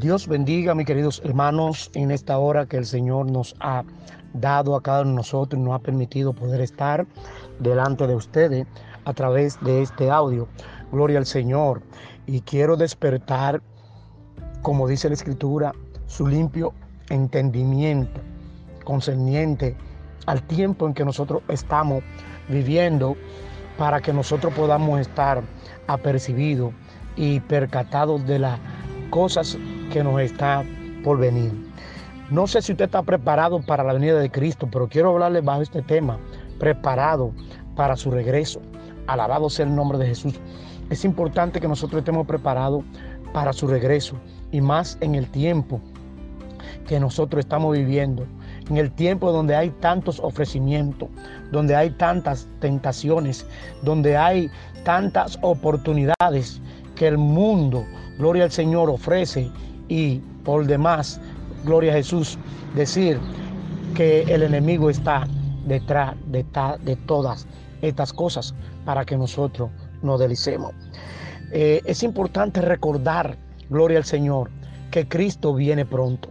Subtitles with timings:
[0.00, 3.82] Dios bendiga, mis queridos hermanos, en esta hora que el Señor nos ha
[4.34, 7.06] dado a cada uno de nosotros y nos ha permitido poder estar
[7.60, 8.66] delante de ustedes
[9.06, 10.48] a través de este audio.
[10.92, 11.80] Gloria al Señor.
[12.26, 13.62] Y quiero despertar,
[14.60, 15.72] como dice la Escritura,
[16.06, 16.74] su limpio
[17.08, 18.20] entendimiento
[18.84, 19.78] concerniente
[20.26, 22.02] al tiempo en que nosotros estamos
[22.50, 23.16] viviendo
[23.78, 25.42] para que nosotros podamos estar
[25.86, 26.74] apercibidos
[27.16, 28.60] y percatados de las
[29.08, 29.56] cosas
[29.92, 30.64] que nos está
[31.04, 31.52] por venir.
[32.30, 35.62] No sé si usted está preparado para la venida de Cristo, pero quiero hablarle bajo
[35.62, 36.18] este tema,
[36.58, 37.32] preparado
[37.76, 38.60] para su regreso.
[39.06, 40.34] Alabado sea el nombre de Jesús.
[40.90, 42.84] Es importante que nosotros estemos preparados
[43.32, 44.16] para su regreso
[44.50, 45.80] y más en el tiempo
[46.88, 48.26] que nosotros estamos viviendo,
[48.70, 51.08] en el tiempo donde hay tantos ofrecimientos,
[51.52, 53.46] donde hay tantas tentaciones,
[53.82, 54.50] donde hay
[54.84, 56.60] tantas oportunidades
[56.94, 57.84] que el mundo,
[58.18, 59.50] gloria al Señor, ofrece
[59.88, 61.20] y por demás,
[61.64, 62.38] gloria a Jesús,
[62.74, 63.18] decir
[63.94, 65.26] que el enemigo está
[65.66, 67.46] detrás de, todas
[67.82, 69.70] estas cosas para que nosotros
[70.02, 70.72] nos delicemos.
[71.52, 73.36] Eh, es importante recordar,
[73.70, 74.50] gloria al Señor,
[74.90, 76.30] que Cristo viene pronto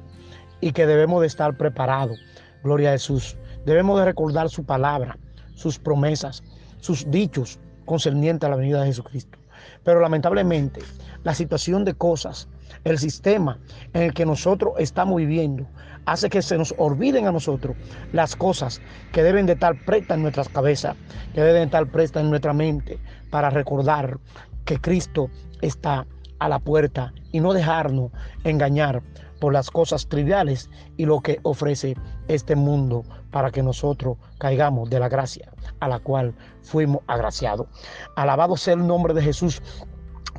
[0.61, 2.17] y que debemos de estar preparados.
[2.63, 3.37] Gloria a Jesús.
[3.65, 5.17] Debemos de recordar su palabra,
[5.55, 6.43] sus promesas,
[6.79, 9.37] sus dichos concernientes a la venida de Jesucristo.
[9.83, 10.81] Pero lamentablemente,
[11.23, 12.47] la situación de cosas,
[12.85, 13.59] el sistema
[13.93, 15.67] en el que nosotros estamos viviendo,
[16.05, 17.75] hace que se nos olviden a nosotros
[18.13, 18.79] las cosas
[19.11, 20.95] que deben de estar prestas en nuestras cabezas,
[21.33, 22.99] que deben de estar prestas en nuestra mente,
[23.31, 24.19] para recordar
[24.63, 25.29] que Cristo
[25.61, 26.07] está
[26.39, 28.11] a la puerta y no dejarnos
[28.43, 29.01] engañar
[29.39, 31.95] por las cosas triviales y lo que ofrece
[32.27, 37.67] este mundo para que nosotros caigamos de la gracia a la cual fuimos agraciados.
[38.15, 39.61] Alabado sea el nombre de Jesús.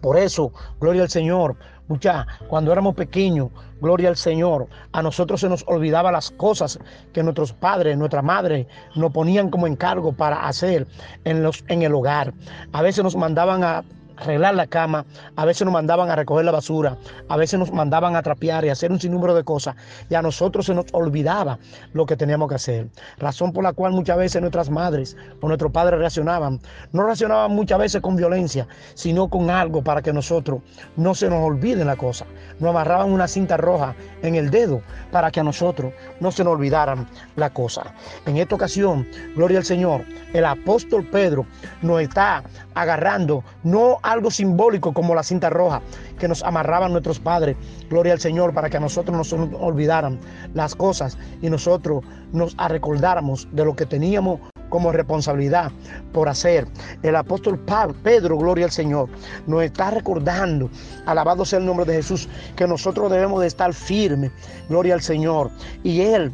[0.01, 1.57] Por eso, gloria al Señor.
[1.89, 6.81] Mucha, cuando éramos pequeños, gloria al Señor, a nosotros se nos olvidaba las cosas
[7.13, 10.87] que nuestros padres, nuestra madre nos ponían como encargo para hacer
[11.25, 12.35] en, los, en el hogar.
[12.73, 13.85] A veces nos mandaban a
[14.17, 15.05] arreglar la cama,
[15.37, 16.97] a veces nos mandaban a recoger la basura,
[17.29, 19.77] a veces nos mandaban a trapear y hacer un sinnúmero de cosas
[20.09, 21.59] y a nosotros se nos olvidaba
[21.93, 22.89] lo que teníamos que hacer.
[23.19, 26.61] Razón por la cual muchas veces nuestras madres o nuestros padres reaccionaban,
[26.93, 30.61] no reaccionaban muchas veces con violencia, sino con algo para que nosotros
[30.97, 32.27] no se nos olvide la cosa.
[32.59, 36.55] Nos amarraban una cinta roja en el dedo para que a nosotros no se nos
[36.55, 37.07] olvidaran
[37.37, 37.95] la cosa.
[38.27, 41.47] En esta ocasión, gloria al Señor, el apóstol Pedro
[41.83, 42.43] nos está
[42.75, 45.83] agarrando no algo simbólico como la cinta roja
[46.19, 47.57] que nos amarraban nuestros padres,
[47.91, 50.19] gloria al Señor, para que a nosotros nos olvidaran
[50.55, 55.73] las cosas y nosotros nos recordáramos de lo que teníamos como responsabilidad
[56.13, 56.67] por hacer.
[57.03, 57.59] El apóstol
[58.03, 59.09] Pedro, gloria al Señor,
[59.47, 60.71] nos está recordando,
[61.05, 64.31] alabado sea el nombre de Jesús, que nosotros debemos de estar firmes,
[64.69, 65.51] gloria al Señor.
[65.83, 66.33] Y Él,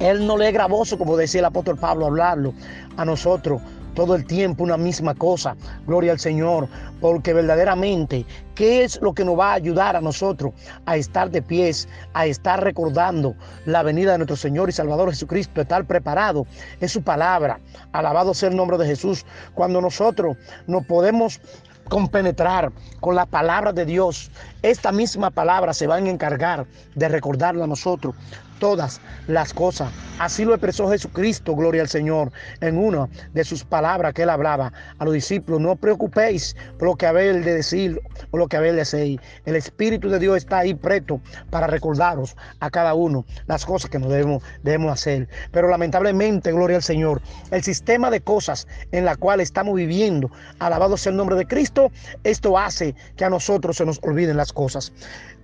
[0.00, 2.52] Él no le es gravoso, como decía el apóstol Pablo, hablarlo
[2.96, 3.60] a nosotros
[3.94, 5.56] todo el tiempo una misma cosa.
[5.86, 6.68] Gloria al Señor,
[7.00, 10.52] porque verdaderamente, ¿qué es lo que nos va a ayudar a nosotros
[10.86, 13.34] a estar de pies, a estar recordando
[13.66, 16.46] la venida de nuestro Señor y Salvador Jesucristo, estar preparado?
[16.80, 17.60] Es su palabra.
[17.92, 19.24] Alabado sea el nombre de Jesús.
[19.54, 21.40] Cuando nosotros nos podemos
[21.88, 24.30] compenetrar con la palabra de Dios,
[24.62, 28.14] esta misma palabra se va a encargar de recordarlo a nosotros
[28.58, 29.90] todas las cosas.
[30.18, 34.72] Así lo expresó Jesucristo, gloria al Señor, en una de sus palabras que él hablaba
[34.98, 35.60] a los discípulos.
[35.60, 38.00] No os preocupéis por lo que habéis de decir
[38.30, 39.20] o lo que habéis de hacer.
[39.44, 41.20] El Espíritu de Dios está ahí presto
[41.50, 45.28] para recordaros a cada uno las cosas que nos debemos, debemos hacer.
[45.50, 50.96] Pero lamentablemente, gloria al Señor, el sistema de cosas en la cual estamos viviendo, alabado
[50.96, 51.90] sea el nombre de Cristo,
[52.22, 54.92] esto hace que a nosotros se nos olviden las cosas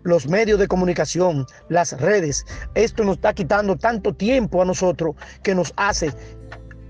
[0.02, 2.44] los medios de comunicación, las redes.
[2.74, 6.12] Esto nos está quitando tanto tiempo a nosotros que nos hace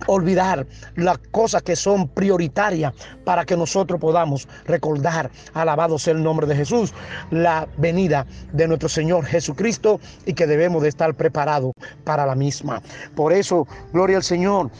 [0.07, 0.67] olvidar
[0.97, 2.93] las cosas que son prioritarias
[3.25, 6.95] para que nosotros podamos recordar, alabado sea el nombre de Jesús,
[7.31, 11.73] la venida de nuestro Señor Jesucristo y que debemos de estar preparados
[12.05, 12.83] para la misma.
[13.15, 14.71] Por eso, gloria al Señor,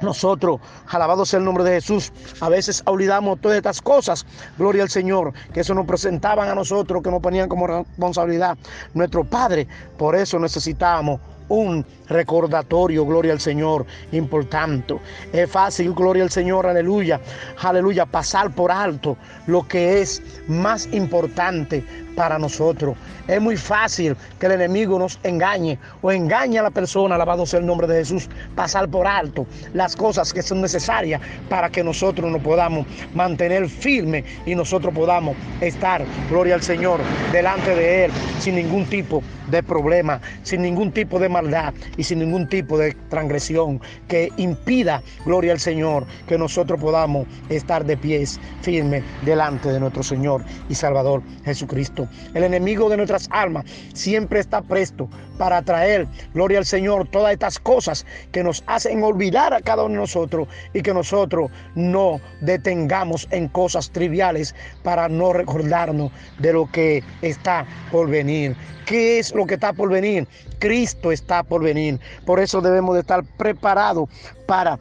[0.00, 4.26] nosotros, alabado sea el nombre de Jesús, a veces olvidamos todas estas cosas.
[4.58, 8.56] Gloria al Señor, que eso nos presentaban a nosotros, que nos ponían como responsabilidad
[8.94, 9.66] nuestro Padre.
[9.96, 14.98] Por eso necesitamos un recordatorio, gloria al Señor, importante.
[15.32, 17.20] Es fácil, gloria al Señor, aleluya,
[17.58, 19.16] aleluya, pasar por alto
[19.46, 21.84] lo que es más importante
[22.18, 22.96] para nosotros.
[23.28, 27.60] Es muy fácil que el enemigo nos engañe o engañe a la persona, alabado sea
[27.60, 32.28] el nombre de Jesús, pasar por alto las cosas que son necesarias para que nosotros
[32.28, 36.98] nos podamos mantener firmes y nosotros podamos estar, gloria al Señor,
[37.30, 38.10] delante de Él
[38.40, 42.94] sin ningún tipo de problema, sin ningún tipo de maldad y sin ningún tipo de
[43.08, 49.80] transgresión que impida, gloria al Señor, que nosotros podamos estar de pies firmes delante de
[49.80, 52.07] nuestro Señor y Salvador Jesucristo.
[52.34, 53.64] El enemigo de nuestras almas
[53.94, 55.08] siempre está presto
[55.38, 59.94] para traer, gloria al Señor, todas estas cosas que nos hacen olvidar a cada uno
[59.94, 66.70] de nosotros y que nosotros no detengamos en cosas triviales para no recordarnos de lo
[66.70, 68.56] que está por venir.
[68.84, 70.26] ¿Qué es lo que está por venir?
[70.58, 72.00] Cristo está por venir.
[72.24, 74.08] Por eso debemos de estar preparados
[74.46, 74.78] para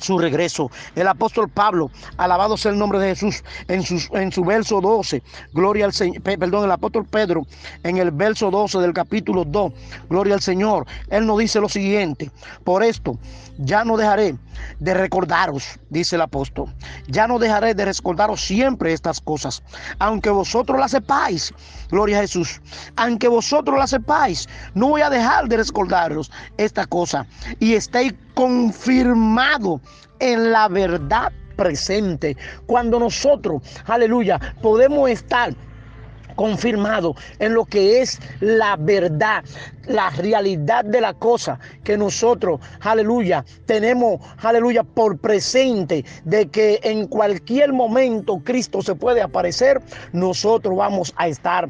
[0.00, 0.70] su regreso.
[0.94, 5.22] El apóstol Pablo, alabado sea el nombre de Jesús, en su, en su verso 12,
[5.52, 7.46] gloria al Señor, perdón, el apóstol Pedro,
[7.82, 9.72] en el verso 12 del capítulo 2,
[10.08, 12.30] gloria al Señor, él nos dice lo siguiente,
[12.64, 13.18] por esto
[13.58, 14.36] ya no dejaré
[14.80, 16.72] de recordaros, dice el apóstol,
[17.08, 19.62] ya no dejaré de recordaros siempre estas cosas,
[19.98, 21.52] aunque vosotros las sepáis,
[21.90, 22.60] gloria a Jesús,
[22.96, 27.26] aunque vosotros las sepáis, no voy a dejar de recordaros esta cosa
[27.60, 29.80] y estéis confirmado
[30.18, 32.36] en la verdad presente.
[32.66, 35.54] Cuando nosotros, aleluya, podemos estar
[36.34, 39.44] confirmado en lo que es la verdad,
[39.86, 47.06] la realidad de la cosa que nosotros, aleluya, tenemos, aleluya, por presente de que en
[47.06, 49.80] cualquier momento Cristo se puede aparecer,
[50.12, 51.68] nosotros vamos a estar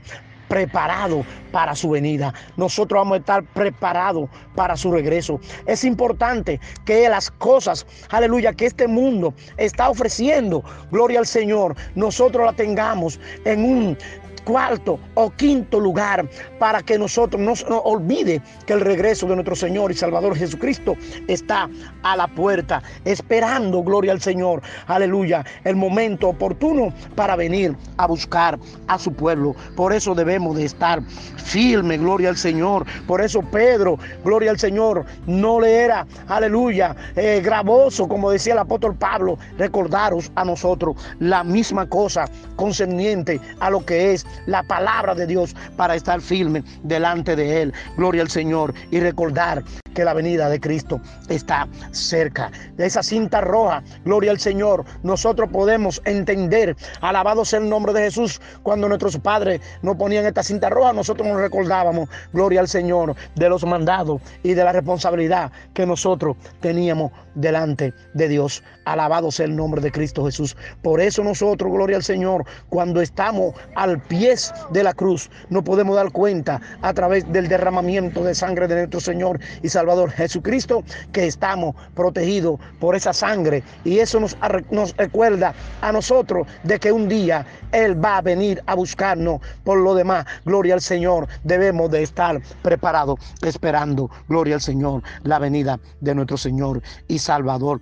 [0.52, 2.34] preparado para su venida.
[2.58, 5.40] Nosotros vamos a estar preparados para su regreso.
[5.64, 12.44] Es importante que las cosas, aleluya, que este mundo está ofreciendo, gloria al Señor, nosotros
[12.44, 13.98] la tengamos en un
[14.44, 16.28] cuarto o quinto lugar
[16.58, 20.96] para que nosotros no nos olvide que el regreso de nuestro Señor y Salvador Jesucristo
[21.28, 21.68] está
[22.02, 28.58] a la puerta, esperando, gloria al Señor, aleluya, el momento oportuno para venir a buscar
[28.88, 29.54] a su pueblo.
[29.76, 31.02] Por eso debemos de estar
[31.36, 32.86] firme, gloria al Señor.
[33.06, 38.60] Por eso Pedro, gloria al Señor, no le era, aleluya, eh, gravoso, como decía el
[38.60, 42.24] apóstol Pablo, recordaros a nosotros la misma cosa
[42.56, 47.74] concerniente a lo que es la palabra de Dios para estar firme delante de Él.
[47.96, 49.62] Gloria al Señor y recordar
[49.94, 52.50] que la venida de Cristo está cerca.
[52.78, 58.40] Esa cinta roja, gloria al Señor, nosotros podemos entender, alabado sea el nombre de Jesús,
[58.62, 63.48] cuando nuestros padres nos ponían esta cinta roja, nosotros nos recordábamos, gloria al Señor, de
[63.48, 68.62] los mandados y de la responsabilidad que nosotros teníamos delante de Dios.
[68.84, 70.56] Alabado sea el nombre de Cristo Jesús.
[70.82, 74.32] Por eso nosotros, gloria al Señor, cuando estamos al pie
[74.70, 79.00] de la cruz, no podemos dar cuenta a través del derramamiento de sangre de nuestro
[79.00, 79.68] Señor y
[80.10, 83.62] Jesucristo, que estamos protegidos por esa sangre.
[83.84, 84.36] Y eso nos,
[84.70, 89.40] nos recuerda a nosotros de que un día Él va a venir a buscarnos.
[89.64, 95.38] Por lo demás, gloria al Señor, debemos de estar preparados, esperando, gloria al Señor, la
[95.38, 97.80] venida de nuestro Señor y Salvador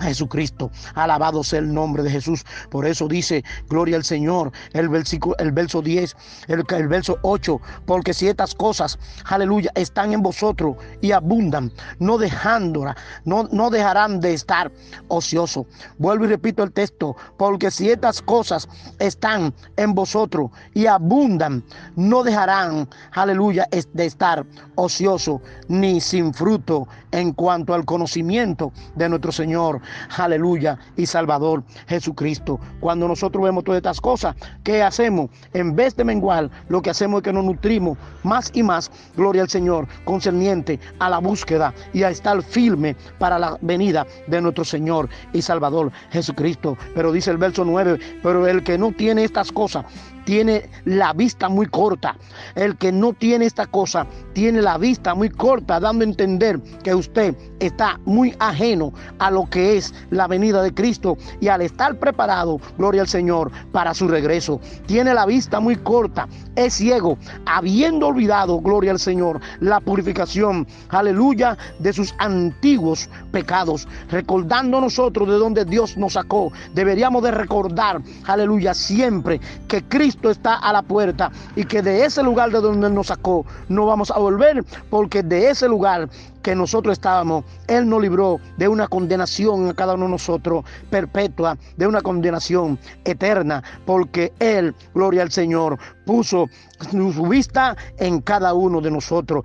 [0.00, 2.44] Jesucristo, alabado sea el nombre de Jesús.
[2.70, 6.16] Por eso dice, gloria al Señor, el, versículo, el verso 10,
[6.48, 12.96] el, verso 8, porque si estas cosas, aleluya, están en vosotros y abundan, no dejándola,
[13.24, 14.70] no, no dejarán de estar
[15.08, 15.66] ociosos.
[15.98, 18.68] Vuelvo y repito el texto, porque si estas cosas
[18.98, 24.44] están en vosotros y abundan, no dejarán, aleluya, de estar
[24.74, 29.75] ociosos ni sin fruto en cuanto al conocimiento de nuestro Señor
[30.16, 32.58] aleluya, y Salvador Jesucristo.
[32.80, 35.30] Cuando nosotros vemos todas estas cosas, ¿qué hacemos?
[35.52, 39.42] En vez de menguar, lo que hacemos es que nos nutrimos más y más, gloria
[39.42, 44.64] al Señor, concerniente a la búsqueda y a estar firme para la venida de nuestro
[44.64, 46.76] Señor y Salvador Jesucristo.
[46.94, 49.84] Pero dice el verso 9, pero el que no tiene estas cosas,
[50.26, 52.16] tiene la vista muy corta.
[52.56, 56.94] El que no tiene esta cosa tiene la vista muy corta, dando a entender que
[56.94, 61.98] usted está muy ajeno a lo que es la venida de Cristo y al estar
[61.98, 64.60] preparado, gloria al Señor, para su regreso.
[64.86, 67.16] Tiene la vista muy corta, es ciego,
[67.46, 75.34] habiendo olvidado, gloria al Señor, la purificación, aleluya, de sus antiguos pecados, recordando nosotros de
[75.34, 76.52] donde Dios nos sacó.
[76.74, 82.22] Deberíamos de recordar, aleluya, siempre que Cristo está a la puerta y que de ese
[82.22, 86.08] lugar de donde nos sacó no vamos a volver porque de ese lugar
[86.42, 91.58] que nosotros estábamos, Él nos libró de una condenación a cada uno de nosotros perpetua,
[91.76, 96.46] de una condenación eterna, porque Él, gloria al Señor, puso
[96.90, 99.42] su vista en cada uno de nosotros.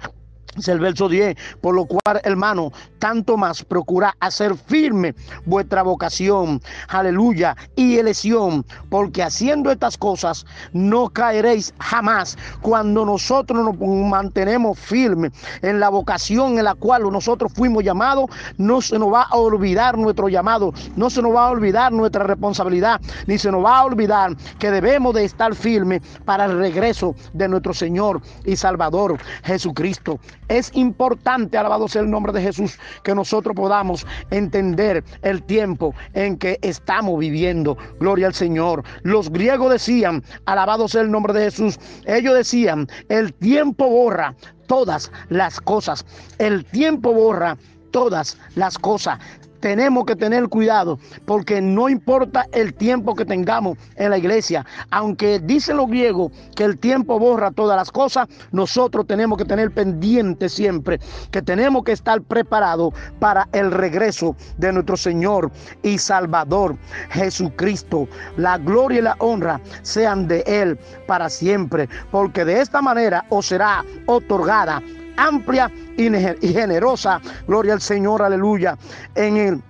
[0.57, 5.15] Es el verso 10, por lo cual, hermano, tanto más procura hacer firme
[5.45, 12.37] vuestra vocación, aleluya, y elección, porque haciendo estas cosas no caeréis jamás.
[12.61, 15.31] Cuando nosotros nos mantenemos firmes
[15.61, 18.25] en la vocación en la cual nosotros fuimos llamados,
[18.57, 22.23] no se nos va a olvidar nuestro llamado, no se nos va a olvidar nuestra
[22.25, 27.15] responsabilidad, ni se nos va a olvidar que debemos de estar firmes para el regreso
[27.33, 30.19] de nuestro Señor y Salvador Jesucristo.
[30.47, 36.37] Es importante, alabado sea el nombre de Jesús, que nosotros podamos entender el tiempo en
[36.37, 37.77] que estamos viviendo.
[37.99, 38.83] Gloria al Señor.
[39.03, 44.35] Los griegos decían, alabado sea el nombre de Jesús, ellos decían, el tiempo borra
[44.67, 46.05] todas las cosas.
[46.37, 47.57] El tiempo borra
[47.91, 49.19] todas las cosas
[49.61, 55.39] tenemos que tener cuidado porque no importa el tiempo que tengamos en la iglesia, aunque
[55.39, 60.49] dicen los griegos que el tiempo borra todas las cosas, nosotros tenemos que tener pendiente
[60.49, 60.99] siempre
[61.31, 65.51] que tenemos que estar preparados para el regreso de nuestro Señor
[65.83, 66.75] y Salvador
[67.11, 68.07] Jesucristo.
[68.37, 73.45] La gloria y la honra sean de Él para siempre, porque de esta manera os
[73.45, 74.81] será otorgada
[75.17, 78.77] amplia y generosa, gloria al Señor, aleluya,
[79.15, 79.63] en el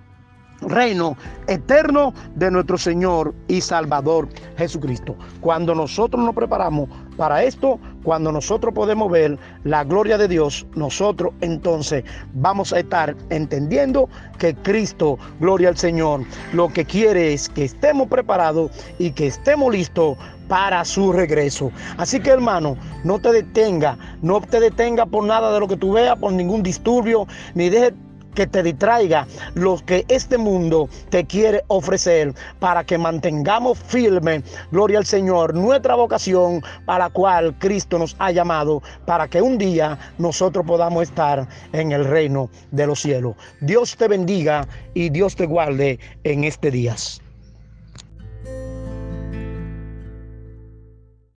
[0.62, 1.16] reino
[1.46, 5.16] eterno de nuestro Señor y Salvador Jesucristo.
[5.40, 11.32] Cuando nosotros nos preparamos para esto, cuando nosotros podemos ver la gloria de Dios, nosotros
[11.40, 12.04] entonces
[12.34, 18.08] vamos a estar entendiendo que Cristo, gloria al Señor, lo que quiere es que estemos
[18.08, 20.16] preparados y que estemos listos
[20.48, 21.70] para su regreso.
[21.96, 25.92] Así que hermano, no te detenga, no te detenga por nada de lo que tú
[25.92, 27.94] veas, por ningún disturbio, ni deje
[28.34, 34.98] que te distraiga lo que este mundo te quiere ofrecer para que mantengamos firme, gloria
[34.98, 39.98] al Señor, nuestra vocación para la cual Cristo nos ha llamado, para que un día
[40.18, 43.34] nosotros podamos estar en el reino de los cielos.
[43.60, 46.94] Dios te bendiga y Dios te guarde en este día.